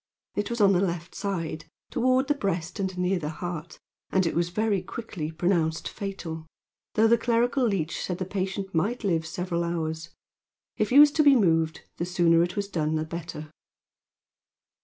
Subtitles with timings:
[0.33, 3.77] It was in the left side, toward the breast and near the heart,
[4.11, 6.47] and it was very quickly pronounced fatal,
[6.95, 10.09] though the clerical leech said the patient might live several hours.
[10.75, 13.51] If he was to be moved, the sooner it was done the better.